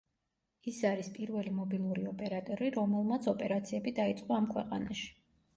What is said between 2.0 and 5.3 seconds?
ოპერატორი, რომელმაც ოპერაციები დაიწყო ამ ქვეყანაში.